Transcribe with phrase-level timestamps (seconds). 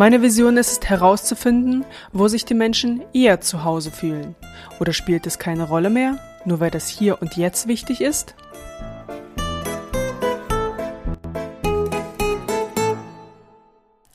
[0.00, 4.34] Meine Vision ist es herauszufinden, wo sich die Menschen eher zu Hause fühlen.
[4.80, 8.34] Oder spielt es keine Rolle mehr, nur weil das hier und jetzt wichtig ist?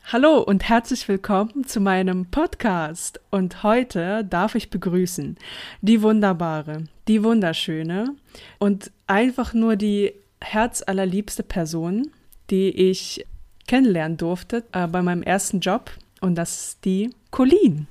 [0.06, 3.22] Hallo und herzlich willkommen zu meinem Podcast.
[3.30, 5.38] Und heute darf ich begrüßen
[5.82, 8.16] die wunderbare, die wunderschöne
[8.58, 12.10] und einfach nur die herzallerliebste Person,
[12.50, 13.28] die ich
[13.68, 15.92] kennenlernen durfte äh, bei meinem ersten Job.
[16.22, 17.88] Und das ist die Colleen.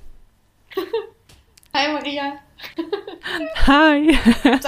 [1.73, 2.33] Hi Maria.
[3.67, 4.17] Hi.
[4.43, 4.65] Danke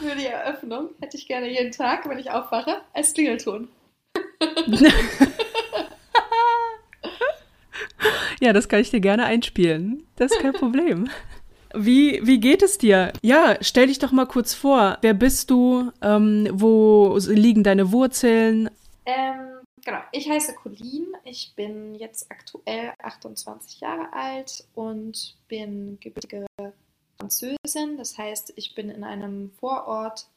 [0.00, 0.90] für die Eröffnung.
[1.00, 3.68] Hätte ich gerne jeden Tag, wenn ich aufwache, als Klingelton.
[8.40, 10.04] ja, das kann ich dir gerne einspielen.
[10.16, 11.08] Das ist kein Problem.
[11.74, 13.12] Wie, wie geht es dir?
[13.22, 14.98] Ja, stell dich doch mal kurz vor.
[15.02, 15.92] Wer bist du?
[16.02, 18.70] Ähm, wo liegen deine Wurzeln?
[19.06, 26.46] Ähm, Genau, ich heiße Colleen, ich bin jetzt aktuell 28 Jahre alt und bin gebürtige
[27.18, 27.96] Französin.
[27.96, 30.28] Das heißt, ich bin in einem Vorort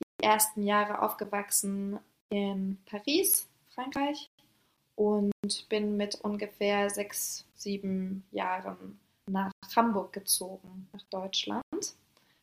[0.00, 4.28] die ersten Jahre aufgewachsen in Paris, Frankreich
[4.96, 5.32] und
[5.68, 11.64] bin mit ungefähr sechs, sieben Jahren nach Hamburg gezogen, nach Deutschland.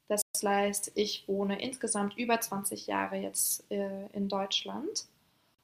[0.07, 5.05] Das heißt, ich wohne insgesamt über 20 Jahre jetzt äh, in Deutschland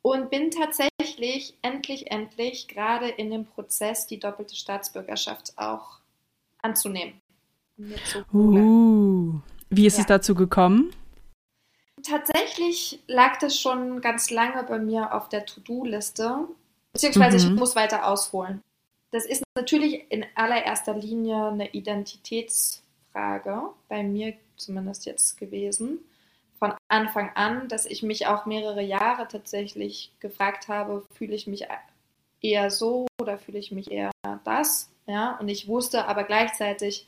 [0.02, 6.00] und bin tatsächlich endlich, endlich gerade in dem Prozess, die doppelte Staatsbürgerschaft auch
[6.62, 7.22] anzunehmen.
[8.34, 10.02] Uh, wie ist ja.
[10.02, 10.94] es dazu gekommen?
[12.04, 16.48] Tatsächlich lag das schon ganz lange bei mir auf der To-Do-Liste,
[16.94, 17.54] beziehungsweise mhm.
[17.54, 18.64] ich muss weiter ausholen.
[19.12, 26.00] Das ist natürlich in allererster Linie eine Identitätsfrage, bei mir zumindest jetzt gewesen
[26.62, 31.66] von Anfang an, dass ich mich auch mehrere Jahre tatsächlich gefragt habe, fühle ich mich
[32.40, 34.12] eher so oder fühle ich mich eher
[34.44, 34.92] das?
[35.08, 37.08] Ja, und ich wusste aber gleichzeitig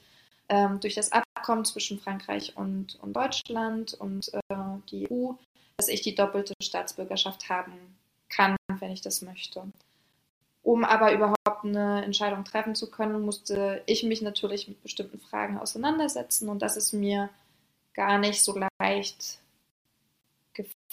[0.50, 4.56] ähm, durch das Abkommen zwischen Frankreich und, und Deutschland und äh,
[4.90, 5.34] die EU,
[5.78, 7.96] dass ich die doppelte Staatsbürgerschaft haben
[8.30, 9.72] kann, wenn ich das möchte.
[10.64, 15.60] Um aber überhaupt eine Entscheidung treffen zu können, musste ich mich natürlich mit bestimmten Fragen
[15.60, 17.30] auseinandersetzen und das ist mir
[17.94, 19.43] gar nicht so leicht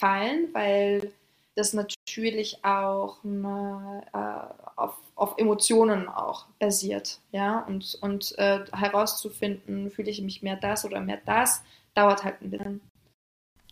[0.01, 1.11] gefallen, weil
[1.55, 9.91] das natürlich auch eine, äh, auf, auf, Emotionen auch basiert, ja, und, und äh, herauszufinden,
[9.91, 11.61] fühle ich mich mehr das oder mehr das,
[11.93, 12.81] dauert halt ein bisschen.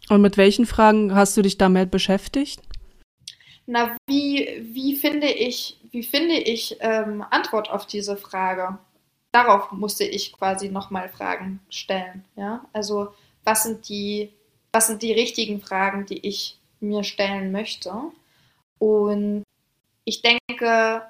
[0.10, 2.62] Und mit welchen Fragen hast du dich damit beschäftigt?
[3.66, 8.78] Na, wie, wie finde ich, wie finde ich ähm, Antwort auf diese Frage?
[9.32, 13.14] Darauf musste ich quasi nochmal Fragen stellen, ja, also
[13.44, 14.34] was sind die
[14.72, 17.94] was sind die richtigen Fragen, die ich mir stellen möchte.
[18.78, 19.44] Und
[20.06, 21.04] ich denke,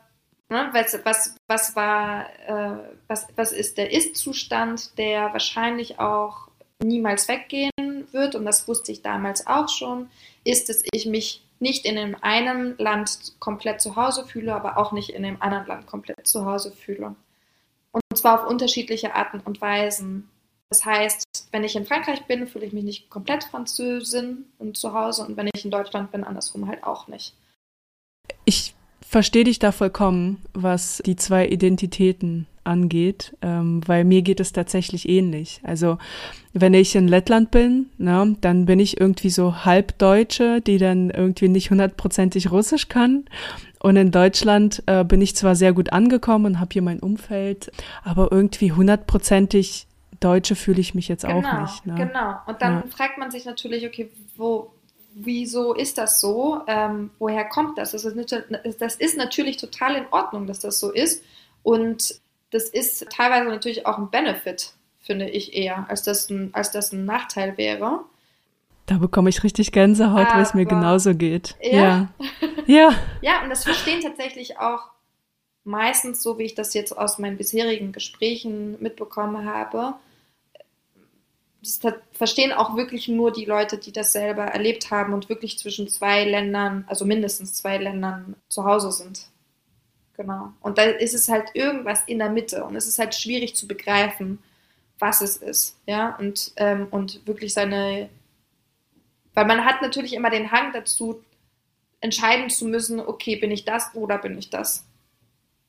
[0.49, 6.49] ne, was, was, was war, äh, was, was ist der Ist-Zustand, der wahrscheinlich auch
[6.81, 7.71] niemals weggehen
[8.11, 10.09] wird, und das wusste ich damals auch schon,
[10.43, 14.93] ist, dass ich mich nicht in dem einen Land komplett zu Hause fühle, aber auch
[14.93, 17.15] nicht in dem anderen Land komplett zu Hause fühle.
[17.91, 20.29] Und zwar auf unterschiedliche Arten und Weisen.
[20.69, 24.94] Das heißt, wenn ich in Frankreich bin, fühle ich mich nicht komplett Französin und zu
[24.94, 27.34] Hause und wenn ich in Deutschland bin, andersrum halt auch nicht.
[28.46, 34.53] Ich verstehe dich da vollkommen, was die zwei Identitäten angeht, ähm, weil mir geht es
[34.53, 35.59] tatsächlich ähnlich.
[35.63, 35.97] Also
[36.53, 41.47] wenn ich in Lettland bin, ne, dann bin ich irgendwie so Halbdeutsche, die dann irgendwie
[41.47, 43.25] nicht hundertprozentig Russisch kann.
[43.80, 47.72] Und in Deutschland äh, bin ich zwar sehr gut angekommen und habe hier mein Umfeld,
[48.03, 49.88] aber irgendwie hundertprozentig
[50.19, 51.86] Deutsche fühle ich mich jetzt genau, auch nicht.
[51.86, 51.95] Ne?
[51.95, 52.36] Genau.
[52.45, 52.83] Und dann ja.
[52.95, 54.71] fragt man sich natürlich, okay, wo,
[55.13, 56.62] wieso ist das so?
[56.68, 57.92] Ähm, woher kommt das?
[57.92, 58.36] Das ist,
[58.80, 61.24] das ist natürlich total in Ordnung, dass das so ist.
[61.63, 62.19] Und
[62.51, 66.92] das ist teilweise natürlich auch ein Benefit, finde ich eher, als das ein, als das
[66.92, 68.01] ein Nachteil wäre.
[68.86, 71.56] Da bekomme ich richtig Gänsehaut, weil es mir genauso geht.
[71.62, 71.72] Ja.
[71.72, 72.10] Ja.
[72.65, 72.94] ja.
[73.22, 74.89] ja, und das verstehen tatsächlich auch
[75.63, 79.94] meistens, so wie ich das jetzt aus meinen bisherigen Gesprächen mitbekommen habe,
[81.61, 81.79] das
[82.11, 86.23] verstehen auch wirklich nur die Leute, die das selber erlebt haben und wirklich zwischen zwei
[86.23, 89.27] Ländern, also mindestens zwei Ländern zu Hause sind.
[90.15, 90.53] Genau.
[90.61, 93.67] Und da ist es halt irgendwas in der Mitte und es ist halt schwierig zu
[93.67, 94.39] begreifen,
[95.00, 98.09] was es ist, ja, und, ähm, und wirklich seine,
[99.33, 101.23] weil man hat natürlich immer den Hang dazu,
[102.01, 104.85] entscheiden zu müssen, okay, bin ich das oder bin ich das?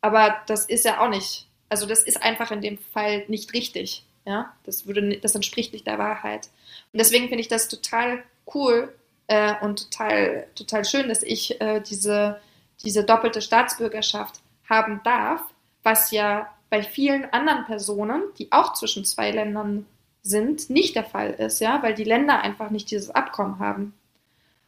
[0.00, 4.04] Aber das ist ja auch nicht, also das ist einfach in dem Fall nicht richtig,
[4.26, 6.48] ja, das würde, das entspricht nicht der Wahrheit.
[6.92, 8.22] Und deswegen finde ich das total
[8.54, 8.94] cool
[9.26, 12.40] äh, und total, total schön, dass ich äh, diese,
[12.82, 15.42] diese doppelte Staatsbürgerschaft haben darf,
[15.82, 19.86] was ja bei vielen anderen Personen, die auch zwischen zwei Ländern
[20.22, 23.94] sind, nicht der Fall ist, ja, weil die Länder einfach nicht dieses Abkommen haben.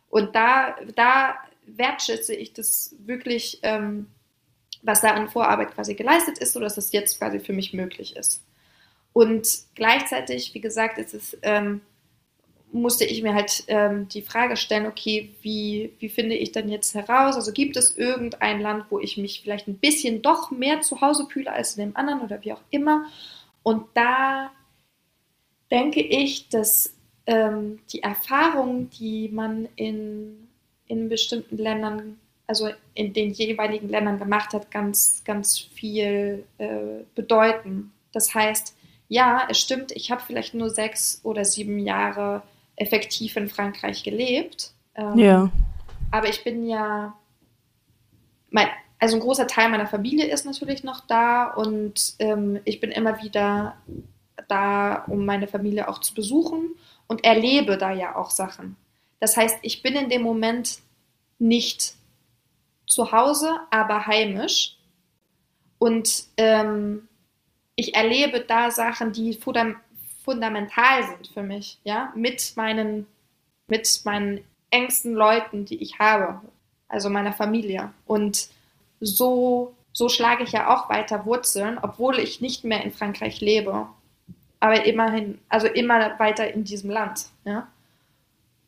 [0.08, 4.08] Und da, da wertschätze ich das wirklich, ähm,
[4.82, 8.42] was da an Vorarbeit quasi geleistet ist, sodass das jetzt quasi für mich möglich ist.
[9.12, 11.82] Und gleichzeitig, wie gesagt, es ähm,
[12.72, 16.94] musste ich mir halt ähm, die Frage stellen, okay, wie, wie finde ich denn jetzt
[16.94, 17.36] heraus?
[17.36, 21.26] Also gibt es irgendein Land, wo ich mich vielleicht ein bisschen doch mehr zu Hause
[21.30, 23.06] fühle als in dem anderen oder wie auch immer?
[23.62, 24.50] Und da
[25.70, 26.94] denke ich, dass
[27.26, 30.48] ähm, die Erfahrungen, die man in,
[30.86, 37.92] in bestimmten Ländern, also in den jeweiligen Ländern gemacht hat, ganz, ganz viel äh, bedeuten.
[38.12, 38.74] Das heißt,
[39.12, 42.42] ja, es stimmt, ich habe vielleicht nur sechs oder sieben Jahre
[42.76, 44.72] effektiv in Frankreich gelebt.
[44.94, 45.50] Ähm, ja.
[46.10, 47.14] Aber ich bin ja,
[48.48, 48.68] mein,
[48.98, 53.22] also ein großer Teil meiner Familie ist natürlich noch da und ähm, ich bin immer
[53.22, 53.76] wieder
[54.48, 56.70] da, um meine Familie auch zu besuchen
[57.06, 58.76] und erlebe da ja auch Sachen.
[59.20, 60.78] Das heißt, ich bin in dem Moment
[61.38, 61.96] nicht
[62.86, 64.78] zu Hause, aber heimisch.
[65.78, 67.08] Und ähm,
[67.76, 69.38] ich erlebe da Sachen, die
[70.24, 73.06] fundamental sind für mich, ja, mit meinen,
[73.66, 76.40] mit meinen engsten Leuten, die ich habe,
[76.88, 77.92] also meiner Familie.
[78.06, 78.48] Und
[79.00, 83.86] so, so schlage ich ja auch weiter Wurzeln, obwohl ich nicht mehr in Frankreich lebe.
[84.60, 87.68] Aber immerhin, also immer weiter in diesem Land, ja.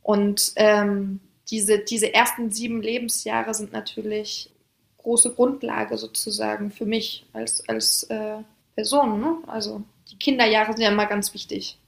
[0.02, 4.50] Und ähm, diese, diese ersten sieben Lebensjahre sind natürlich
[4.98, 8.38] große Grundlage sozusagen für mich als, als äh,
[8.74, 9.20] Person.
[9.20, 9.36] Ne?
[9.46, 11.78] Also die Kinderjahre sind ja immer ganz wichtig.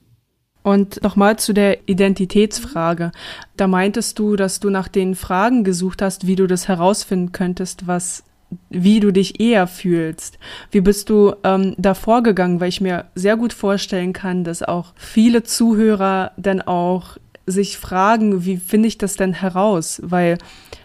[0.62, 3.12] Und nochmal zu der Identitätsfrage.
[3.56, 7.86] Da meintest du, dass du nach den Fragen gesucht hast, wie du das herausfinden könntest,
[7.86, 8.24] was,
[8.68, 10.38] wie du dich eher fühlst.
[10.72, 12.58] Wie bist du ähm, da vorgegangen?
[12.58, 17.16] Weil ich mir sehr gut vorstellen kann, dass auch viele Zuhörer dann auch
[17.46, 20.00] sich fragen, wie finde ich das denn heraus?
[20.02, 20.36] Weil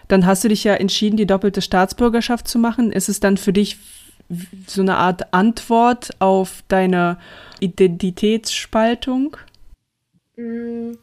[0.08, 2.92] dann hast du dich ja entschieden, die doppelte Staatsbürgerschaft zu machen.
[2.92, 3.80] Ist es dann für dich
[4.68, 7.18] so eine Art Antwort auf deine
[7.60, 9.38] Identitätsspaltung?
[10.36, 10.94] Mm.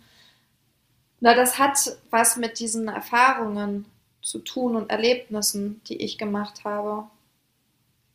[1.21, 1.79] Na, das hat
[2.11, 3.87] was mit diesen Erfahrungen
[4.23, 7.09] zu tun und Erlebnissen, die ich gemacht habe.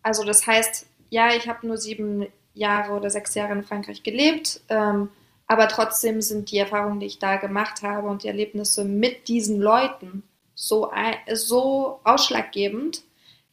[0.01, 4.61] Also das heißt, ja, ich habe nur sieben Jahre oder sechs Jahre in Frankreich gelebt,
[4.69, 5.09] ähm,
[5.47, 9.59] aber trotzdem sind die Erfahrungen, die ich da gemacht habe und die Erlebnisse mit diesen
[9.59, 10.23] Leuten
[10.55, 10.91] so,
[11.33, 13.03] so ausschlaggebend,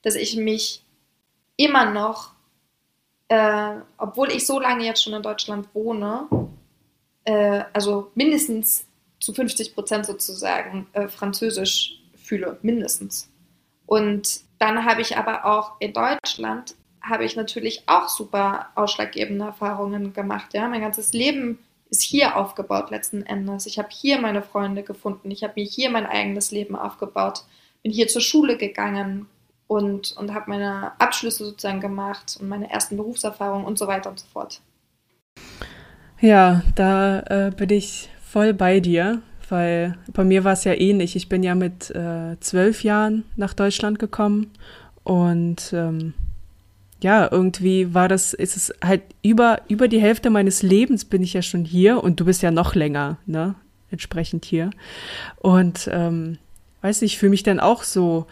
[0.02, 0.82] dass ich mich
[1.60, 2.32] immer noch,
[3.28, 6.26] äh, obwohl ich so lange jetzt schon in Deutschland wohne,
[7.24, 8.86] äh, also mindestens
[9.20, 13.30] zu 50 Prozent sozusagen äh, Französisch fühle, mindestens.
[13.84, 20.12] Und dann habe ich aber auch in Deutschland habe ich natürlich auch super ausschlaggebende Erfahrungen
[20.12, 20.52] gemacht.
[20.52, 21.58] Ja, mein ganzes Leben
[21.88, 23.66] ist hier aufgebaut letzten Endes.
[23.66, 25.30] Ich habe hier meine Freunde gefunden.
[25.30, 27.44] Ich habe mir hier mein eigenes Leben aufgebaut.
[27.82, 29.26] Bin hier zur Schule gegangen,
[29.70, 34.18] und, und habe meine Abschlüsse sozusagen gemacht und meine ersten Berufserfahrungen und so weiter und
[34.18, 34.60] so fort.
[36.20, 41.14] Ja, da äh, bin ich voll bei dir, weil bei mir war es ja ähnlich.
[41.14, 44.50] Ich bin ja mit äh, zwölf Jahren nach Deutschland gekommen
[45.04, 46.14] und ähm,
[47.00, 51.34] ja, irgendwie war das, ist es halt über, über die Hälfte meines Lebens bin ich
[51.34, 53.54] ja schon hier und du bist ja noch länger, ne,
[53.92, 54.70] entsprechend hier.
[55.36, 56.38] Und ähm,
[56.82, 58.26] weiß nicht, ich fühle mich dann auch so,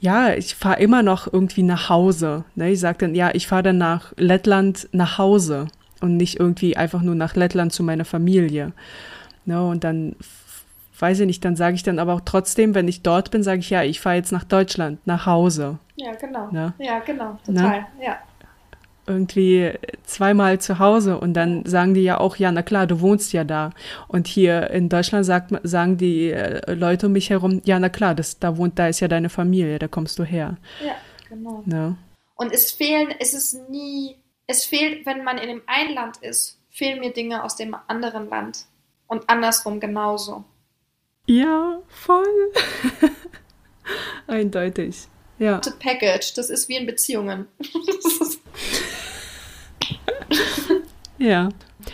[0.00, 2.44] ja, ich fahre immer noch irgendwie nach Hause.
[2.54, 2.70] Ne?
[2.70, 5.68] Ich sage dann, ja, ich fahre dann nach Lettland nach Hause
[6.00, 8.72] und nicht irgendwie einfach nur nach Lettland zu meiner Familie.
[9.44, 9.66] Ne?
[9.66, 10.14] Und dann
[10.98, 13.60] weiß ich nicht, dann sage ich dann aber auch trotzdem, wenn ich dort bin, sage
[13.60, 15.78] ich, ja, ich fahre jetzt nach Deutschland, nach Hause.
[15.96, 16.48] Ja, genau.
[16.50, 16.72] Ne?
[16.78, 17.86] Ja, genau, total, ne?
[18.00, 18.18] ja
[19.08, 19.72] irgendwie
[20.04, 23.44] zweimal zu Hause und dann sagen die ja auch, ja, na klar, du wohnst ja
[23.44, 23.70] da.
[24.06, 28.14] Und hier in Deutschland sagt, sagen die äh, Leute um mich herum, ja, na klar,
[28.14, 30.56] das, da wohnt, da ist ja deine Familie, da kommst du her.
[30.84, 30.94] Ja,
[31.28, 31.64] genau.
[31.66, 31.96] Ja.
[32.36, 36.60] Und es fehlen, es ist nie, es fehlt, wenn man in dem einen Land ist,
[36.70, 38.66] fehlen mir Dinge aus dem anderen Land.
[39.08, 40.44] Und andersrum genauso.
[41.26, 42.52] Ja, voll.
[44.26, 45.08] Eindeutig.
[45.38, 45.60] Ja.
[45.78, 47.46] Package, das ist wie in Beziehungen.
[51.18, 51.48] Ja.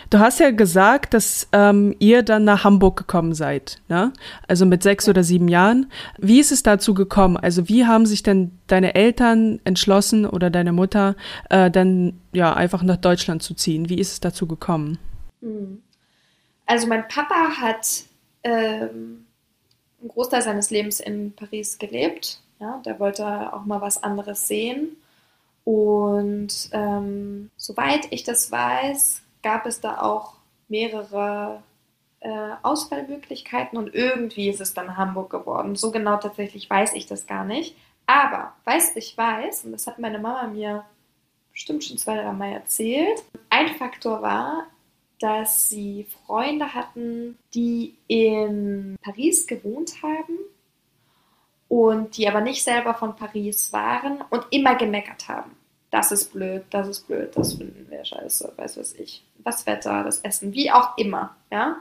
[0.09, 4.11] Du hast ja gesagt, dass ähm, ihr dann nach Hamburg gekommen seid, ne?
[4.47, 5.11] Also mit sechs ja.
[5.11, 5.91] oder sieben Jahren.
[6.17, 7.37] Wie ist es dazu gekommen?
[7.37, 11.15] Also wie haben sich denn deine Eltern entschlossen oder deine Mutter
[11.49, 13.89] äh, dann ja einfach nach Deutschland zu ziehen?
[13.89, 14.97] Wie ist es dazu gekommen?
[15.41, 15.81] Hm.
[16.65, 18.03] Also mein Papa hat
[18.43, 19.25] ähm,
[20.01, 22.41] einen Großteil seines Lebens in Paris gelebt.
[22.59, 24.97] Ja, der wollte auch mal was anderes sehen.
[25.65, 30.35] Und ähm, soweit ich das weiß, gab es da auch
[30.67, 31.61] mehrere
[32.19, 35.75] äh, Auswahlmöglichkeiten und irgendwie ist es dann Hamburg geworden.
[35.75, 37.75] So genau tatsächlich weiß ich das gar nicht.
[38.05, 40.85] Aber weiß ich weiß, und das hat meine Mama mir
[41.51, 44.67] bestimmt schon zwei, drei Mal erzählt, ein Faktor war,
[45.19, 50.37] dass sie Freunde hatten, die in Paris gewohnt haben
[51.67, 55.51] und die aber nicht selber von Paris waren und immer gemeckert haben.
[55.91, 59.23] Das ist blöd, das ist blöd, das finden wir scheiße, weiß was ich.
[59.39, 61.77] Das Wetter, das Essen, wie auch immer, ja.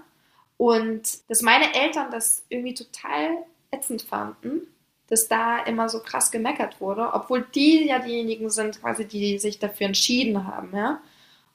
[0.56, 3.38] Und dass meine Eltern das irgendwie total
[3.70, 4.62] ätzend fanden,
[5.08, 9.58] dass da immer so krass gemeckert wurde, obwohl die ja diejenigen sind, quasi, die sich
[9.58, 11.00] dafür entschieden haben, ja.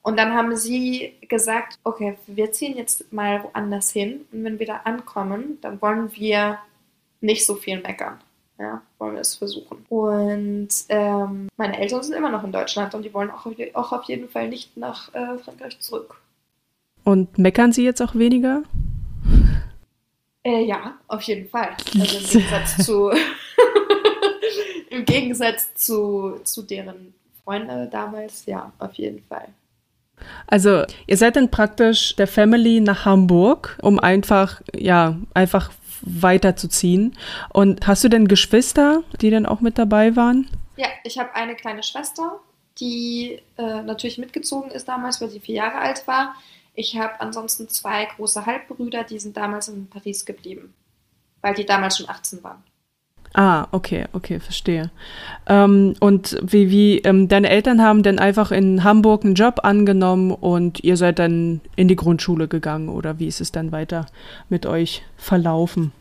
[0.01, 4.65] Und dann haben sie gesagt, okay, wir ziehen jetzt mal woanders hin und wenn wir
[4.65, 6.59] da ankommen, dann wollen wir
[7.21, 8.19] nicht so viel meckern.
[8.57, 9.85] Ja, wollen wir es versuchen.
[9.87, 14.03] Und ähm, meine Eltern sind immer noch in Deutschland und die wollen auch, auch auf
[14.03, 16.19] jeden Fall nicht nach äh, Frankreich zurück.
[17.05, 18.63] Und meckern sie jetzt auch weniger?
[20.43, 21.69] Äh, ja, auf jeden Fall.
[21.97, 23.11] Also im Gegensatz zu,
[24.89, 29.47] im Gegensatz zu, zu deren Freunde damals, ja, auf jeden Fall.
[30.47, 35.71] Also, ihr seid dann praktisch der Family nach Hamburg, um einfach, ja, einfach
[36.01, 37.17] weiterzuziehen.
[37.53, 40.47] Und hast du denn Geschwister, die dann auch mit dabei waren?
[40.77, 42.39] Ja, ich habe eine kleine Schwester,
[42.79, 46.35] die äh, natürlich mitgezogen ist damals, weil sie vier Jahre alt war.
[46.73, 50.73] Ich habe ansonsten zwei große Halbbrüder, die sind damals in Paris geblieben,
[51.41, 52.63] weil die damals schon 18 waren.
[53.33, 54.89] Ah, okay, okay, verstehe.
[55.45, 60.31] Ähm, und wie, wie, ähm, deine Eltern haben dann einfach in Hamburg einen Job angenommen
[60.31, 64.07] und ihr seid dann in die Grundschule gegangen oder wie ist es dann weiter
[64.49, 65.91] mit euch verlaufen?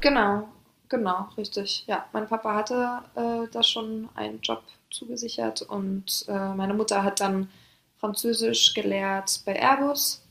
[0.00, 0.48] Genau,
[0.88, 1.84] genau, richtig.
[1.86, 7.20] Ja, mein Papa hatte äh, da schon einen Job zugesichert und äh, meine Mutter hat
[7.20, 7.50] dann
[7.98, 10.22] Französisch gelehrt bei Airbus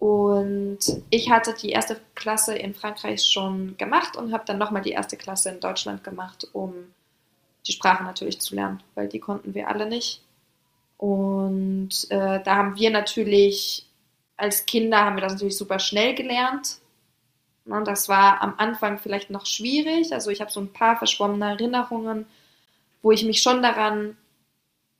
[0.00, 0.78] und
[1.10, 5.18] ich hatte die erste Klasse in Frankreich schon gemacht und habe dann nochmal die erste
[5.18, 6.72] Klasse in Deutschland gemacht, um
[7.66, 10.22] die Sprache natürlich zu lernen, weil die konnten wir alle nicht.
[10.96, 13.84] Und äh, da haben wir natürlich,
[14.38, 16.78] als Kinder haben wir das natürlich super schnell gelernt.
[17.66, 20.14] Und das war am Anfang vielleicht noch schwierig.
[20.14, 22.24] Also ich habe so ein paar verschwommene Erinnerungen,
[23.02, 24.16] wo ich mich schon daran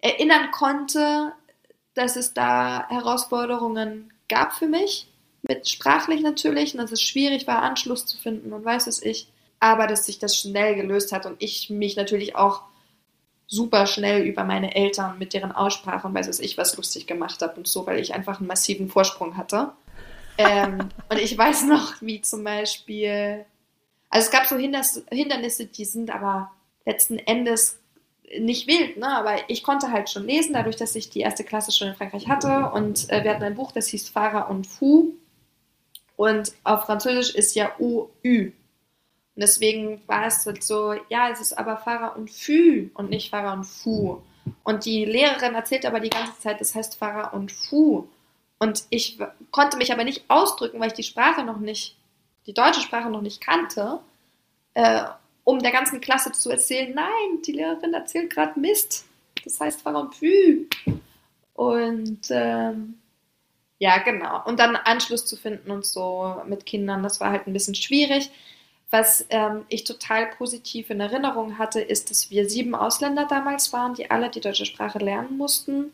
[0.03, 1.33] erinnern konnte,
[1.95, 5.09] dass es da Herausforderungen gab für mich,
[5.43, 9.29] mit sprachlich natürlich, und dass es schwierig war, Anschluss zu finden und weiß es ich,
[9.59, 12.63] aber dass sich das schnell gelöst hat und ich mich natürlich auch
[13.47, 17.43] super schnell über meine Eltern mit deren Aussprache und weiß es ich was lustig gemacht
[17.43, 19.73] habe und so, weil ich einfach einen massiven Vorsprung hatte.
[20.39, 23.45] ähm, und ich weiß noch, wie zum Beispiel,
[24.09, 26.53] also es gab so Hindernisse, die sind aber
[26.87, 27.80] letzten Endes
[28.39, 29.09] nicht wild, ne?
[29.09, 32.29] aber ich konnte halt schon lesen, dadurch, dass ich die erste Klasse schon in Frankreich
[32.29, 35.15] hatte und äh, wir hatten ein Buch, das hieß Fahrer und Fou
[36.21, 38.53] und auf Französisch ist ja U, Ü.
[39.35, 43.31] Und deswegen war es halt so, ja, es ist aber Fahrer und Fü und nicht
[43.31, 44.21] Fahrer und Fu.
[44.63, 48.07] Und die Lehrerin erzählt aber die ganze Zeit, das heißt Fahrer und Fu.
[48.59, 49.19] Und ich
[49.51, 51.97] konnte mich aber nicht ausdrücken, weil ich die Sprache noch nicht,
[52.47, 54.01] die deutsche Sprache noch nicht kannte.
[54.75, 55.05] Äh,
[55.45, 59.07] um der ganzen Klasse zu erzählen, nein, die Lehrerin erzählt gerade Mist.
[59.45, 60.67] Das heißt Parampü.
[61.55, 62.99] Und ähm,
[63.79, 64.45] ja, genau.
[64.45, 68.31] Und dann Anschluss zu finden und so mit Kindern, das war halt ein bisschen schwierig.
[68.91, 73.95] Was ähm, ich total positiv in Erinnerung hatte, ist, dass wir sieben Ausländer damals waren,
[73.95, 75.93] die alle die deutsche Sprache lernen mussten.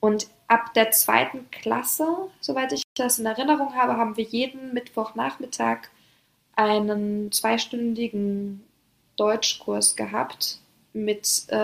[0.00, 2.06] Und ab der zweiten Klasse,
[2.40, 5.88] soweit ich das in Erinnerung habe, haben wir jeden Mittwochnachmittag
[6.56, 8.64] einen zweistündigen
[9.20, 10.58] Deutschkurs gehabt
[10.94, 11.56] mit äh,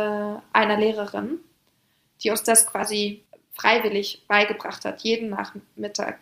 [0.53, 1.39] einer Lehrerin,
[2.23, 6.19] die uns das quasi freiwillig beigebracht hat, jeden Nachmittag,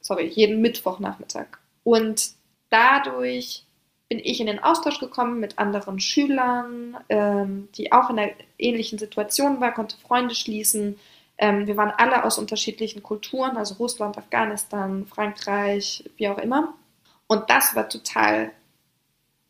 [0.00, 1.46] sorry, jeden Mittwochnachmittag.
[1.82, 2.32] Und
[2.68, 3.64] dadurch
[4.10, 8.98] bin ich in den Austausch gekommen mit anderen Schülern, ähm, die auch in einer ähnlichen
[8.98, 10.98] Situation waren, konnte Freunde schließen.
[11.38, 16.74] Ähm, wir waren alle aus unterschiedlichen Kulturen, also Russland, Afghanistan, Frankreich, wie auch immer.
[17.28, 18.52] Und das war total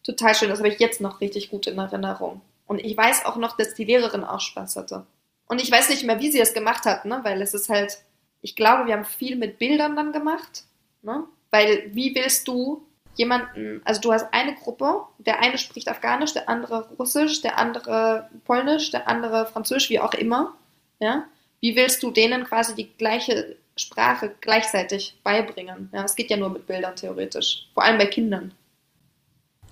[0.03, 0.49] total schön.
[0.49, 2.41] Das habe ich jetzt noch richtig gut in Erinnerung.
[2.67, 5.07] Und ich weiß auch noch, dass die Lehrerin auch Spaß hatte.
[5.47, 7.21] Und ich weiß nicht mehr, wie sie es gemacht hat, ne?
[7.23, 7.99] weil es ist halt
[8.43, 10.65] ich glaube, wir haben viel mit Bildern dann gemacht,
[11.03, 11.25] ne?
[11.51, 16.49] Weil wie willst du jemanden, also du hast eine Gruppe, der eine spricht Afghanisch, der
[16.49, 20.55] andere Russisch, der andere Polnisch, der andere Französisch, wie auch immer,
[21.01, 21.27] ja?
[21.61, 25.91] Wie willst du denen quasi die gleiche Sprache gleichzeitig beibringen?
[25.93, 28.55] Ja, es geht ja nur mit Bildern theoretisch, vor allem bei Kindern.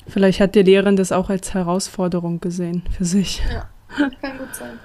[0.09, 3.43] Vielleicht hat die Lehrerin das auch als Herausforderung gesehen für sich.
[3.53, 3.69] Ja,
[4.21, 4.79] kann gut sein.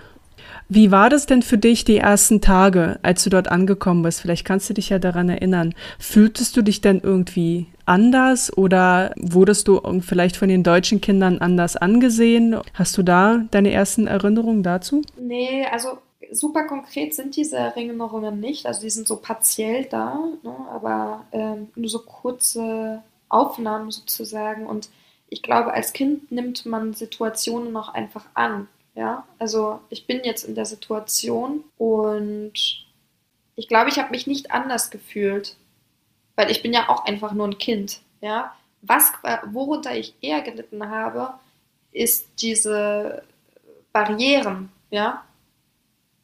[0.70, 4.22] Wie war das denn für dich die ersten Tage, als du dort angekommen bist?
[4.22, 5.74] Vielleicht kannst du dich ja daran erinnern.
[6.00, 11.76] Fühltest du dich denn irgendwie anders oder wurdest du vielleicht von den deutschen Kindern anders
[11.76, 12.56] angesehen?
[12.74, 15.02] Hast du da deine ersten Erinnerungen dazu?
[15.20, 15.98] Nee, also
[16.32, 18.66] super konkret sind diese Erinnerungen nicht.
[18.66, 20.56] Also die sind so partiell da, ne?
[20.72, 24.66] aber ähm, nur so kurze Aufnahmen sozusagen.
[24.66, 24.90] Und
[25.34, 28.68] ich glaube, als Kind nimmt man Situationen noch einfach an.
[28.94, 32.54] Ja, also ich bin jetzt in der Situation und
[33.56, 35.56] ich glaube, ich habe mich nicht anders gefühlt,
[36.36, 38.02] weil ich bin ja auch einfach nur ein Kind.
[38.22, 39.12] Ja, was,
[39.48, 41.34] worunter ich eher gelitten habe,
[41.92, 43.24] ist diese
[43.92, 45.24] Barrieren, ja,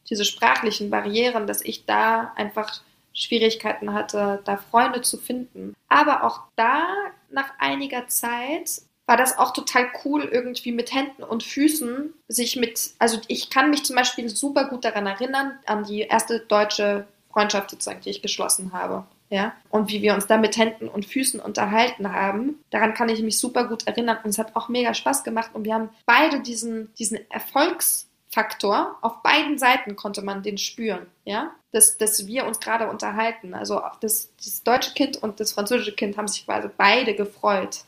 [0.07, 2.81] diese sprachlichen Barrieren, dass ich da einfach
[3.13, 5.75] Schwierigkeiten hatte, da Freunde zu finden.
[5.87, 6.85] Aber auch da,
[7.31, 12.91] nach einiger Zeit, war das auch total cool, irgendwie mit Händen und Füßen sich mit,
[12.99, 17.71] also ich kann mich zum Beispiel super gut daran erinnern, an die erste deutsche Freundschaft
[17.71, 19.07] sozusagen, die ich geschlossen habe.
[19.31, 23.23] Ja, und wie wir uns da mit Händen und Füßen unterhalten haben, daran kann ich
[23.23, 26.41] mich super gut erinnern und es hat auch mega Spaß gemacht und wir haben beide
[26.41, 32.59] diesen, diesen Erfolgsfaktor auf beiden Seiten konnte man den spüren, ja, dass, dass wir uns
[32.59, 33.55] gerade unterhalten.
[33.55, 37.85] Also das, das deutsche Kind und das französische Kind haben sich quasi beide gefreut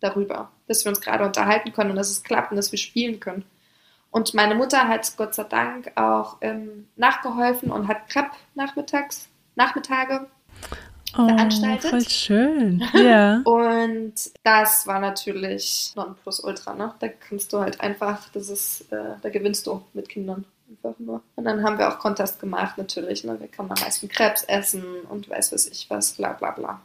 [0.00, 3.20] darüber, dass wir uns gerade unterhalten können und dass es klappt und dass wir spielen
[3.20, 3.44] können.
[4.10, 10.26] Und meine Mutter hat Gott sei Dank auch ähm, nachgeholfen und hat Crepe nachmittags, Nachmittage
[11.18, 11.90] oh, veranstaltet.
[11.90, 12.84] Voll schön.
[12.94, 13.42] Ja.
[13.44, 16.94] und das war natürlich Nonplusultra, ne?
[17.00, 20.44] Da kannst du halt einfach, das ist, äh, da gewinnst du mit Kindern.
[20.70, 21.20] Einfach nur.
[21.34, 23.24] Und dann haben wir auch Contest gemacht, natürlich.
[23.24, 23.38] Ne?
[23.38, 26.80] Wir können am meisten Krebs essen und weiß was ich was, bla bla bla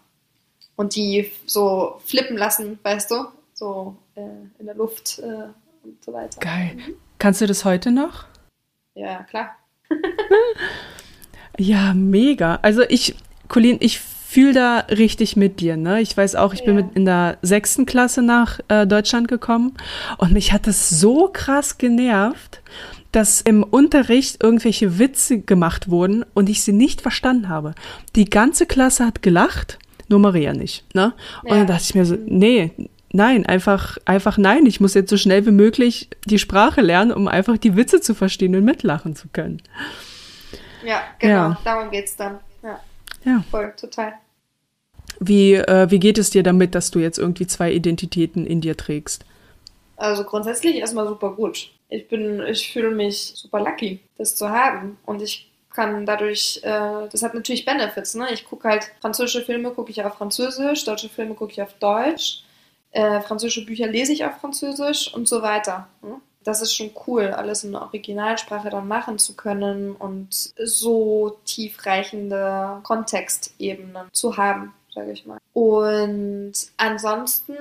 [0.80, 4.22] und die so flippen lassen, weißt du, so äh,
[4.60, 5.50] in der Luft äh,
[5.84, 6.40] und so weiter.
[6.40, 6.76] Geil.
[6.76, 6.94] Mhm.
[7.18, 8.24] Kannst du das heute noch?
[8.96, 9.58] Ja, klar.
[11.58, 12.60] ja, mega.
[12.62, 13.16] Also ich,
[13.50, 15.76] Colin, ich fühle da richtig mit dir.
[15.76, 16.00] Ne?
[16.00, 16.68] Ich weiß auch, ich ja.
[16.68, 19.74] bin mit in der sechsten Klasse nach äh, Deutschland gekommen
[20.18, 22.62] und mich hat das so krass genervt,
[23.12, 27.76] dass im Unterricht irgendwelche Witze gemacht wurden und ich sie nicht verstanden habe.
[28.16, 29.78] Die ganze Klasse hat gelacht
[30.10, 30.84] nur Maria nicht.
[30.96, 31.14] Ne?
[31.44, 31.58] Und ja.
[31.58, 32.72] dann dachte ich mir so, nee,
[33.12, 34.66] nein, einfach, einfach nein.
[34.66, 38.14] Ich muss jetzt so schnell wie möglich die Sprache lernen, um einfach die Witze zu
[38.14, 39.62] verstehen und mitlachen zu können.
[40.86, 41.60] Ja, genau, ja.
[41.64, 42.40] darum geht's dann.
[42.64, 42.80] Ja.
[43.26, 43.44] ja.
[43.52, 44.14] Voll, total.
[45.20, 48.78] Wie, äh, wie geht es dir damit, dass du jetzt irgendwie zwei Identitäten in dir
[48.78, 49.26] trägst?
[49.98, 51.72] Also grundsätzlich erstmal super gut.
[51.90, 54.98] Ich bin, ich fühle mich super lucky, das zu haben.
[55.06, 58.16] Und ich kann dadurch, äh, das hat natürlich Benefits.
[58.16, 58.32] Ne?
[58.34, 62.44] Ich gucke halt französische Filme, gucke ich auf Französisch, deutsche Filme gucke ich auf Deutsch,
[62.92, 65.88] äh, französische Bücher lese ich auf Französisch und so weiter.
[66.02, 66.16] Ne?
[66.44, 72.80] Das ist schon cool, alles in der Originalsprache dann machen zu können und so tiefreichende
[72.84, 75.38] Kontextebenen zu haben, sage ich mal.
[75.54, 77.58] Und ansonsten,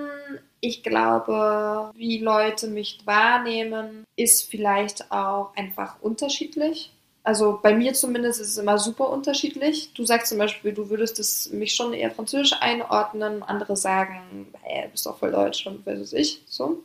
[0.60, 6.92] ich glaube, wie Leute mich wahrnehmen, ist vielleicht auch einfach unterschiedlich
[7.28, 9.92] also bei mir zumindest ist es immer super unterschiedlich.
[9.92, 14.84] Du sagst zum Beispiel, du würdest es mich schon eher französisch einordnen, andere sagen, hey,
[14.84, 16.40] du bist doch voll deutsch und was weiß ich.
[16.46, 16.82] So.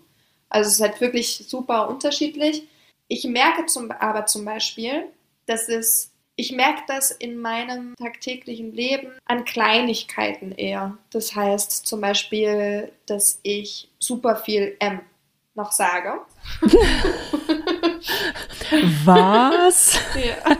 [0.50, 2.68] Also es ist halt wirklich super unterschiedlich.
[3.08, 5.06] Ich merke zum, aber zum Beispiel,
[5.46, 10.98] dass es, ich merke das in meinem tagtäglichen Leben an Kleinigkeiten eher.
[11.12, 15.00] Das heißt zum Beispiel, dass ich super viel M
[15.56, 16.20] noch sage.
[19.06, 20.00] Was?
[20.16, 20.58] ja.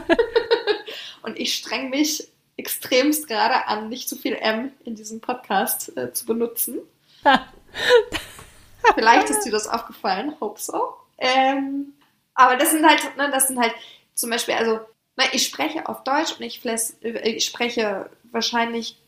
[1.22, 6.12] Und ich streng mich extremst gerade an, nicht zu viel M in diesem Podcast äh,
[6.12, 6.78] zu benutzen.
[8.94, 10.94] Vielleicht ist dir das aufgefallen, hope so.
[11.18, 11.94] Ähm,
[12.34, 13.74] aber das sind halt, ne, das sind halt
[14.14, 14.80] zum Beispiel, also
[15.16, 19.00] ne, ich spreche auf Deutsch und ich, fles, ich spreche wahrscheinlich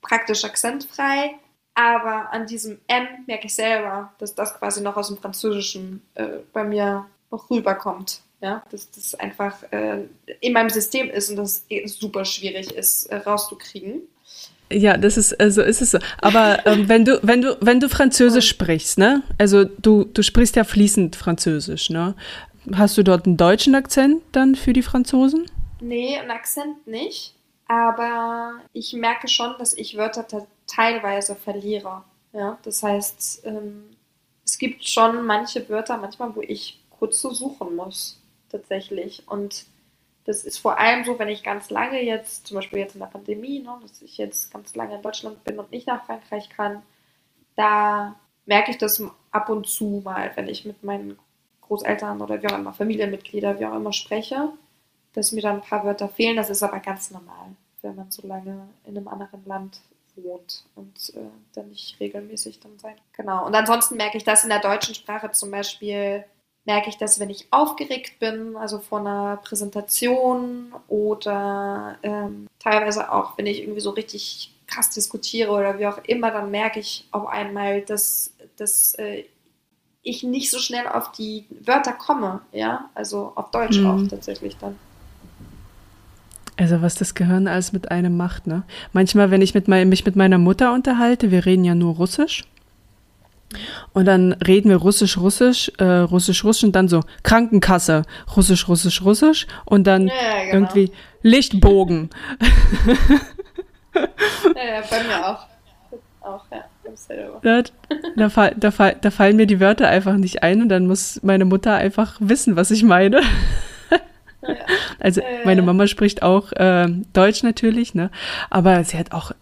[0.00, 1.34] praktisch akzentfrei,
[1.74, 6.38] aber an diesem M merke ich selber, dass das quasi noch aus dem Französischen äh,
[6.52, 8.20] bei mir noch rüberkommt.
[8.40, 10.04] Ja, dass das einfach äh,
[10.40, 14.02] in meinem System ist und das super schwierig ist, äh, rauszukriegen.
[14.70, 15.98] Ja, das ist, also ist es so.
[16.18, 19.22] Aber ähm, wenn du, wenn du, wenn du Französisch sprichst, ne?
[19.38, 22.14] Also du, du sprichst ja fließend Französisch, ne?
[22.74, 25.46] Hast du dort einen deutschen Akzent dann für die Franzosen?
[25.80, 27.34] Nee, einen Akzent nicht.
[27.68, 30.26] aber ich merke schon, dass ich Wörter
[30.66, 32.02] teilweise verliere.
[32.32, 33.84] Ja, das heißt, ähm,
[34.44, 38.20] es gibt schon manche Wörter manchmal, wo ich kurz so suchen muss,
[38.50, 39.24] tatsächlich.
[39.26, 39.66] Und
[40.24, 43.06] das ist vor allem so, wenn ich ganz lange jetzt, zum Beispiel jetzt in der
[43.06, 46.82] Pandemie, ne, dass ich jetzt ganz lange in Deutschland bin und nicht nach Frankreich kann,
[47.54, 51.18] da merke ich das ab und zu mal, wenn ich mit meinen
[51.62, 54.52] Großeltern oder wie auch immer, Familienmitglieder, wie auch immer spreche,
[55.12, 56.36] dass mir dann ein paar Wörter fehlen.
[56.36, 59.80] Das ist aber ganz normal, wenn man so lange in einem anderen Land
[60.16, 61.20] wohnt und äh,
[61.54, 62.96] dann nicht regelmäßig dann sein.
[63.12, 63.46] Genau.
[63.46, 66.24] Und ansonsten merke ich das in der deutschen Sprache zum Beispiel
[66.66, 73.38] merke ich das, wenn ich aufgeregt bin, also vor einer Präsentation oder ähm, teilweise auch,
[73.38, 77.26] wenn ich irgendwie so richtig krass diskutiere oder wie auch immer, dann merke ich auf
[77.26, 79.24] einmal, dass, dass äh,
[80.02, 83.86] ich nicht so schnell auf die Wörter komme, ja, also auf Deutsch mhm.
[83.86, 84.76] auch tatsächlich dann.
[86.56, 88.62] Also was das Gehirn alles mit einem macht, ne?
[88.92, 92.44] Manchmal, wenn ich mit mein, mich mit meiner Mutter unterhalte, wir reden ja nur Russisch,
[93.92, 98.02] und dann reden wir Russisch, Russisch, äh, Russisch, Russisch und dann so Krankenkasse,
[98.36, 100.14] Russisch, Russisch, Russisch und dann ja,
[100.50, 100.54] genau.
[100.54, 102.10] irgendwie Lichtbogen.
[103.94, 104.00] ja,
[104.64, 105.46] ja, bei mir auch.
[106.20, 106.64] Auch, ja.
[107.42, 107.62] Da,
[108.16, 111.74] da, da, da fallen mir die Wörter einfach nicht ein und dann muss meine Mutter
[111.74, 113.20] einfach wissen, was ich meine.
[115.00, 118.10] Also meine Mama spricht auch äh, Deutsch natürlich, ne?
[118.48, 119.32] Aber sie hat auch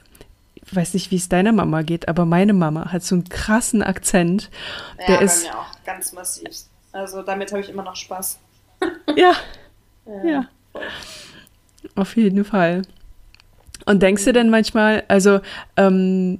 [0.72, 4.50] weiß nicht, wie es deiner Mama geht, aber meine Mama hat so einen krassen Akzent.
[5.06, 6.50] Der ja, ist bei mir auch ganz massiv.
[6.92, 8.38] Also damit habe ich immer noch Spaß.
[9.16, 9.32] ja.
[10.06, 10.24] ja.
[10.24, 10.48] ja.
[11.96, 12.82] Auf jeden Fall.
[13.86, 15.40] Und denkst du denn manchmal, also
[15.76, 16.38] ähm,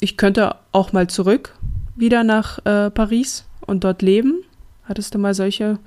[0.00, 1.56] ich könnte auch mal zurück
[1.94, 4.42] wieder nach äh, Paris und dort leben?
[4.84, 5.78] Hattest du mal solche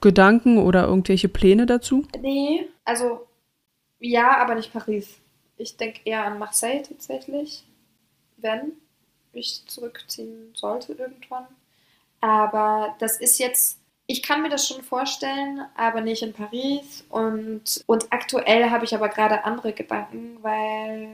[0.00, 2.06] Gedanken oder irgendwelche Pläne dazu?
[2.20, 3.26] Nee, also
[4.00, 5.20] ja, aber nicht Paris.
[5.58, 7.64] Ich denke eher an Marseille tatsächlich,
[8.36, 8.72] wenn
[9.32, 11.46] ich zurückziehen sollte irgendwann.
[12.20, 17.04] Aber das ist jetzt, ich kann mir das schon vorstellen, aber nicht in Paris.
[17.08, 21.08] Und, und aktuell habe ich aber gerade andere Gedanken, weil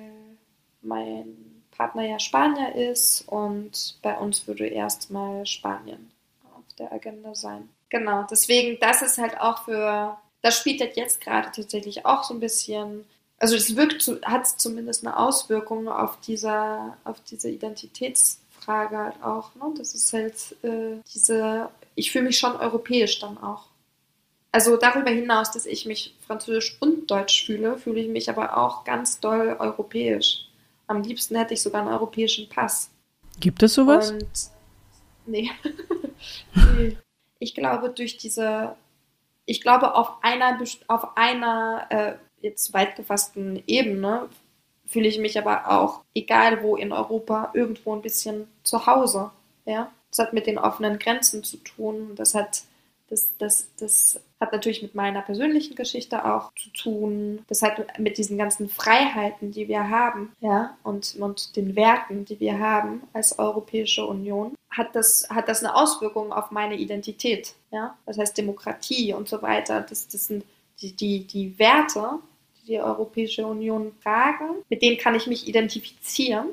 [0.83, 6.11] mein Partner ja Spanier ist und bei uns würde erstmal Spanien
[6.57, 7.69] auf der Agenda sein.
[7.89, 12.41] Genau, deswegen, das ist halt auch für, das spielt jetzt gerade tatsächlich auch so ein
[12.41, 13.05] bisschen
[13.45, 19.55] also es wirkt, hat zumindest eine Auswirkung auf dieser, auf diese Identitätsfrage halt auch.
[19.55, 19.65] Ne?
[19.77, 23.67] Das ist halt äh, diese, ich fühle mich schon europäisch dann auch.
[24.51, 28.83] Also darüber hinaus, dass ich mich französisch und deutsch fühle, fühle ich mich aber auch
[28.85, 30.49] ganz doll europäisch.
[30.87, 32.89] Am liebsten hätte ich sogar einen europäischen Pass.
[33.41, 34.11] Gibt es sowas?
[34.13, 34.27] Und,
[35.27, 35.51] nee.
[36.79, 36.97] nee.
[37.41, 38.75] Ich glaube, durch diese,
[39.45, 44.29] ich glaube, auf einer, auf einer äh, jetzt weit gefassten Ebene
[44.87, 49.31] fühle ich mich aber auch, egal wo in Europa, irgendwo ein bisschen zu Hause.
[49.65, 49.91] Ja?
[50.11, 52.13] Das hat mit den offenen Grenzen zu tun.
[52.17, 52.63] Das hat,
[53.09, 57.45] das, das, das hat natürlich mit meiner persönlichen Geschichte auch zu tun.
[57.49, 62.39] Das hat mit diesen ganzen Freiheiten, die wir haben, ja, und, und den Werten, die
[62.39, 67.55] wir haben als Europäische Union, hat das, hat das eine Auswirkung auf meine Identität.
[67.71, 67.97] Ja?
[68.07, 69.81] Das heißt Demokratie und so weiter.
[69.81, 70.45] Das, das sind
[70.81, 72.19] die, die, die Werte,
[72.67, 76.49] die Europäische Union tragen, mit denen kann ich mich identifizieren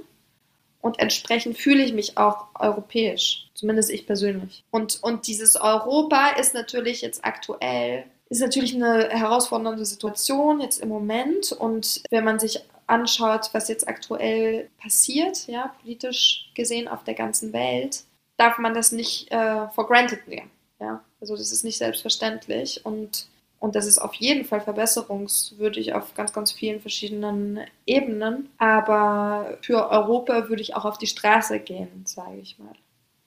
[0.81, 4.63] und entsprechend fühle ich mich auch europäisch, zumindest ich persönlich.
[4.71, 10.89] Und, und dieses Europa ist natürlich jetzt aktuell, ist natürlich eine herausfordernde Situation jetzt im
[10.89, 17.13] Moment und wenn man sich anschaut, was jetzt aktuell passiert, ja, politisch gesehen auf der
[17.13, 18.03] ganzen Welt,
[18.37, 20.49] darf man das nicht äh, for granted nehmen.
[20.79, 21.03] Ja?
[21.21, 23.27] Also das ist nicht selbstverständlich und
[23.61, 28.49] und das ist auf jeden Fall verbesserungswürdig auf ganz, ganz vielen verschiedenen Ebenen.
[28.57, 32.73] Aber für Europa würde ich auch auf die Straße gehen, sage ich mal.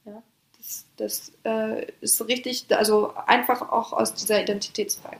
[0.04, 0.22] Ja,
[0.58, 5.18] das, das äh, ist richtig, also einfach auch aus dieser Identitätsfrage.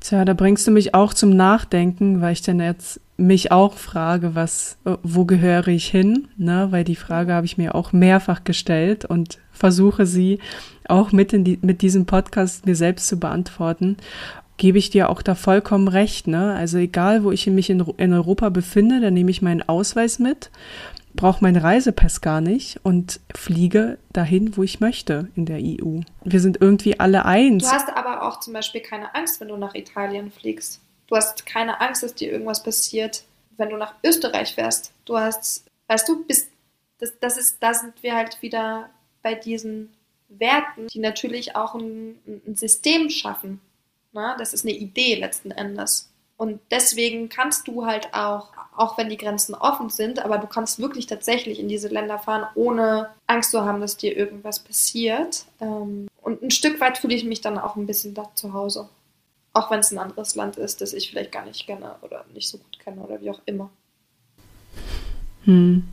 [0.00, 4.34] Tja, da bringst du mich auch zum Nachdenken, weil ich dann jetzt mich auch frage,
[4.34, 6.28] was, wo gehöre ich hin?
[6.38, 6.68] Ne?
[6.70, 10.40] Weil die Frage habe ich mir auch mehrfach gestellt und versuche sie
[10.88, 13.96] auch mit, in die, mit diesem Podcast mir selbst zu beantworten
[14.56, 16.26] gebe ich dir auch da vollkommen recht.
[16.26, 16.54] Ne?
[16.54, 20.50] Also egal, wo ich mich in, in Europa befinde, dann nehme ich meinen Ausweis mit,
[21.14, 26.00] brauche meinen Reisepass gar nicht und fliege dahin, wo ich möchte in der EU.
[26.24, 27.64] Wir sind irgendwie alle eins.
[27.64, 30.80] Du hast aber auch zum Beispiel keine Angst, wenn du nach Italien fliegst.
[31.06, 33.24] Du hast keine Angst, dass dir irgendwas passiert,
[33.56, 34.92] wenn du nach Österreich fährst.
[35.04, 36.50] Du hast, weißt du, bist,
[36.98, 38.88] das, das ist, da sind wir halt wieder
[39.22, 39.92] bei diesen
[40.28, 43.60] Werten, die natürlich auch ein, ein System schaffen.
[44.14, 46.08] Na, das ist eine Idee letzten Endes.
[46.36, 50.78] Und deswegen kannst du halt auch, auch wenn die Grenzen offen sind, aber du kannst
[50.78, 55.46] wirklich tatsächlich in diese Länder fahren, ohne Angst zu haben, dass dir irgendwas passiert.
[55.60, 58.88] Ähm, und ein Stück weit fühle ich mich dann auch ein bisschen da zu Hause.
[59.52, 62.48] Auch wenn es ein anderes Land ist, das ich vielleicht gar nicht kenne oder nicht
[62.48, 63.70] so gut kenne oder wie auch immer.
[65.44, 65.88] Hm.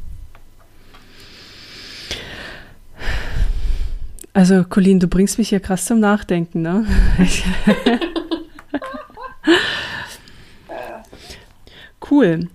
[4.33, 6.85] Also, Colin, du bringst mich hier krass zum Nachdenken, ne?
[12.09, 12.47] cool.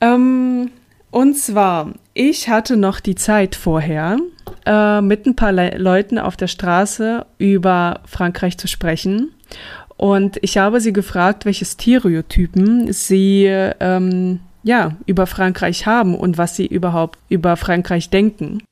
[0.00, 0.70] Ähm,
[1.10, 4.18] und zwar, ich hatte noch die Zeit vorher,
[4.66, 9.32] äh, mit ein paar Le Leuten auf der Straße über Frankreich zu sprechen.
[9.96, 16.56] Und ich habe sie gefragt, welche Stereotypen sie ähm, ja, über Frankreich haben und was
[16.56, 18.62] sie überhaupt über Frankreich denken.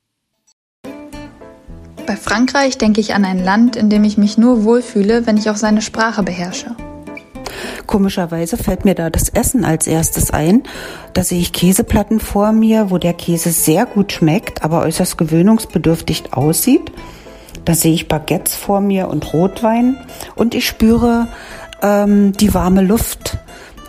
[2.06, 5.48] Bei Frankreich denke ich an ein Land, in dem ich mich nur wohlfühle, wenn ich
[5.48, 6.76] auch seine Sprache beherrsche.
[7.86, 10.64] Komischerweise fällt mir da das Essen als erstes ein.
[11.14, 16.32] Da sehe ich Käseplatten vor mir, wo der Käse sehr gut schmeckt, aber äußerst gewöhnungsbedürftig
[16.32, 16.92] aussieht.
[17.64, 19.96] Da sehe ich Baguettes vor mir und Rotwein
[20.34, 21.28] und ich spüre
[21.82, 23.38] ähm, die warme Luft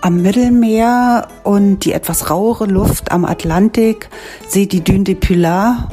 [0.02, 4.10] am Mittelmeer und die etwas rauere Luft am Atlantik,
[4.48, 5.90] sehe die Dune de Pilar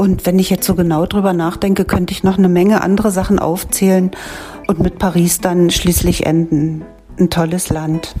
[0.00, 3.38] und wenn ich jetzt so genau drüber nachdenke, könnte ich noch eine Menge andere Sachen
[3.38, 4.12] aufzählen
[4.66, 6.86] und mit Paris dann schließlich enden.
[7.18, 8.14] Ein tolles Land.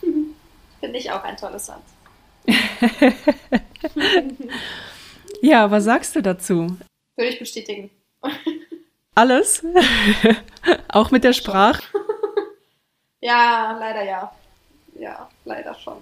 [0.80, 1.84] Finde ich auch ein tolles Land.
[5.42, 6.76] ja, was sagst du dazu?
[7.14, 7.88] Würde ich bestätigen.
[9.14, 9.64] Alles?
[10.88, 11.84] auch mit der Sprache?
[13.26, 14.32] Ja, leider ja.
[14.96, 15.96] Ja, leider schon.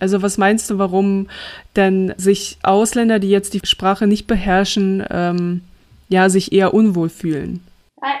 [0.00, 1.28] Also was meinst du, warum
[1.76, 5.60] denn sich Ausländer, die jetzt die Sprache nicht beherrschen, ähm,
[6.08, 7.62] ja, sich eher unwohl fühlen?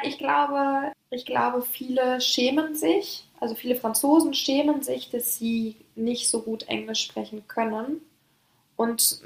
[0.02, 6.28] Ich glaube, ich glaube, viele schämen sich, also viele Franzosen schämen sich, dass sie nicht
[6.28, 8.02] so gut Englisch sprechen können
[8.76, 9.22] und,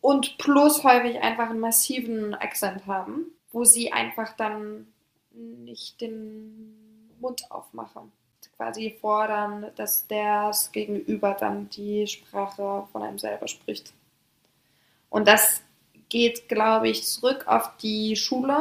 [0.00, 4.86] und plus häufig einfach einen massiven Akzent haben, wo sie einfach dann
[5.34, 6.83] nicht den
[7.24, 8.12] Mund aufmachen.
[8.56, 13.92] Quasi fordern, dass das Gegenüber dann die Sprache von einem selber spricht.
[15.10, 15.62] Und das
[16.08, 18.56] geht, glaube ich, zurück auf die Schule.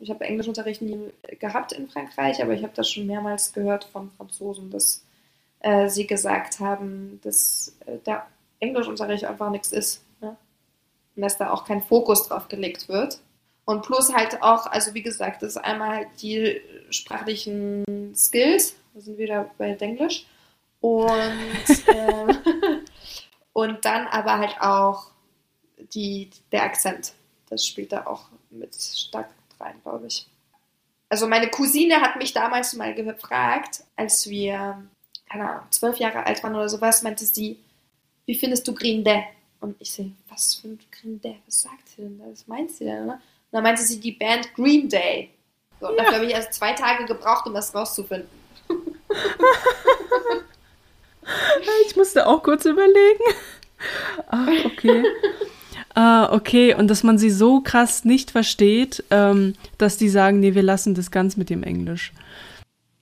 [0.00, 4.10] Ich habe Englischunterricht nie gehabt in Frankreich, aber ich habe das schon mehrmals gehört von
[4.16, 5.02] Franzosen, dass
[5.60, 8.26] äh, sie gesagt haben, dass äh, der
[8.60, 10.02] Englischunterricht einfach nichts ist.
[10.20, 10.36] Ne?
[11.16, 13.20] Und dass da auch kein Fokus drauf gelegt wird.
[13.68, 17.84] Und plus halt auch, also wie gesagt, das ist einmal halt die sprachlichen
[18.16, 20.24] Skills, da sind wir wieder bei Englisch.
[20.80, 21.10] Und,
[21.86, 22.34] äh,
[23.52, 25.10] und dann aber halt auch
[25.92, 27.12] die, der Akzent.
[27.50, 29.28] Das spielt da auch mit stark
[29.60, 30.26] rein, glaube ich.
[31.10, 34.82] Also meine Cousine hat mich damals mal gefragt, als wir,
[35.28, 37.58] keine Ahnung, zwölf Jahre alt waren oder sowas, meinte sie,
[38.24, 39.24] wie findest du Green Day?
[39.60, 41.42] Und ich sehe, was für ein Green Day?
[41.44, 42.24] Was sagt sie denn da?
[42.30, 43.04] Was meint sie denn?
[43.04, 43.20] Ne?
[43.50, 45.30] Und dann meinte sie die Band Green Day.
[45.80, 45.96] So, ja.
[45.96, 48.28] Dafür habe ich erst zwei Tage gebraucht, um das rauszufinden.
[51.86, 53.24] ich musste auch kurz überlegen.
[54.28, 55.04] Ah, okay.
[55.94, 60.54] Ah, okay, und dass man sie so krass nicht versteht, ähm, dass die sagen, nee,
[60.54, 62.12] wir lassen das ganz mit dem Englisch.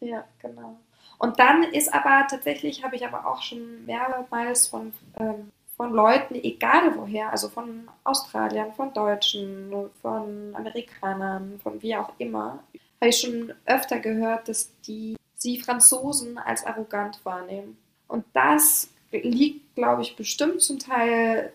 [0.00, 0.78] Ja, genau.
[1.18, 6.34] Und dann ist aber tatsächlich, habe ich aber auch schon mehrmals von ähm, von Leuten,
[6.34, 12.62] egal woher, also von Australiern, von Deutschen, von Amerikanern, von wie auch immer,
[13.00, 17.76] habe ich schon öfter gehört, dass die sie Franzosen als arrogant wahrnehmen.
[18.08, 21.52] Und das liegt, glaube ich, bestimmt zum Teil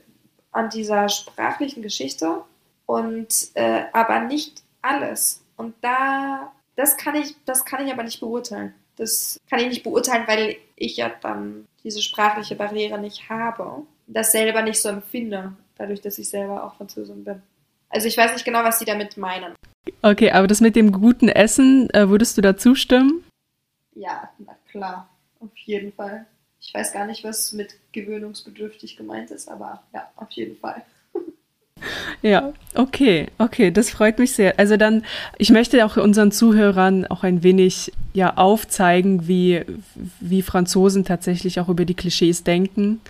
[0.51, 2.43] an dieser sprachlichen Geschichte
[2.85, 5.43] und äh, aber nicht alles.
[5.57, 8.73] Und da, das kann ich, das kann ich aber nicht beurteilen.
[8.97, 14.31] Das kann ich nicht beurteilen, weil ich ja dann diese sprachliche Barriere nicht habe das
[14.31, 17.41] selber nicht so empfinde, dadurch, dass ich selber auch Französin bin.
[17.89, 19.53] Also ich weiß nicht genau, was sie damit meinen.
[20.01, 23.23] Okay, aber das mit dem guten Essen, äh, würdest du da zustimmen?
[23.93, 26.25] Ja, na klar, auf jeden Fall.
[26.59, 30.83] Ich weiß gar nicht, was mit gewöhnungsbedürftig gemeint ist, aber ja, auf jeden Fall.
[32.21, 34.59] Ja, okay, okay, das freut mich sehr.
[34.59, 35.03] Also dann,
[35.39, 39.65] ich möchte auch unseren Zuhörern auch ein wenig ja aufzeigen, wie,
[40.19, 43.01] wie Franzosen tatsächlich auch über die Klischees denken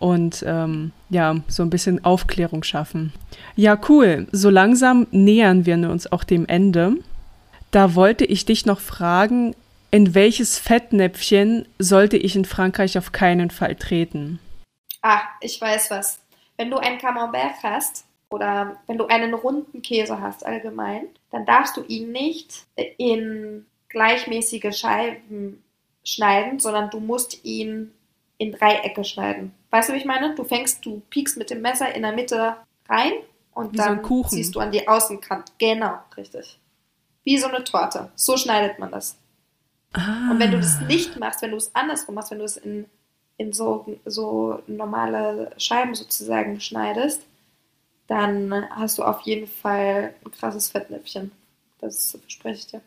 [0.00, 3.12] und ähm, ja, so ein bisschen Aufklärung schaffen.
[3.54, 4.26] Ja, cool.
[4.32, 6.96] So langsam nähern wir uns auch dem Ende.
[7.70, 9.54] Da wollte ich dich noch fragen,
[9.92, 14.40] in welches Fettnäpfchen sollte ich in Frankreich auf keinen Fall treten?
[15.02, 16.18] Ah, ich weiß was.
[16.56, 21.76] Wenn du ein Camembert hast, oder wenn du einen runden Käse hast allgemein, dann darfst
[21.76, 22.64] du ihn nicht
[22.96, 25.62] in gleichmäßige Scheiben
[26.04, 27.92] schneiden, sondern du musst ihn
[28.40, 29.52] in Dreiecke schneiden.
[29.70, 30.34] Weißt du, wie ich meine?
[30.34, 32.56] Du fängst, du piekst mit dem Messer in der Mitte
[32.88, 33.12] rein
[33.52, 34.30] und Wie so dann Kuchen.
[34.30, 35.52] ziehst du an die Außenkante.
[35.58, 36.58] Genau, richtig.
[37.22, 38.10] Wie so eine Torte.
[38.16, 39.18] So schneidet man das.
[39.92, 40.30] Ah.
[40.30, 42.86] Und wenn du das nicht machst, wenn du es andersrum machst, wenn du es in,
[43.36, 47.20] in so, so normale Scheiben sozusagen schneidest,
[48.06, 51.30] dann hast du auf jeden Fall ein krasses Fettnäpfchen.
[51.78, 52.80] Das verspreche ich dir.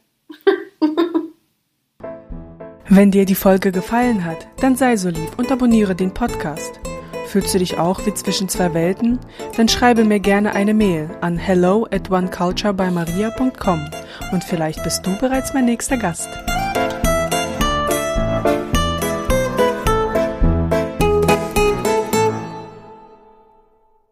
[2.89, 6.79] Wenn dir die Folge gefallen hat, dann sei so lieb und abonniere den Podcast.
[7.27, 9.19] Fühlst du dich auch wie zwischen zwei Welten?
[9.55, 13.85] Dann schreibe mir gerne eine Mail an hello at oneculturebymaria.com
[14.33, 16.29] und vielleicht bist du bereits mein nächster Gast.